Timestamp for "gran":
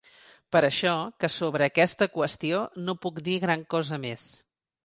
3.47-3.67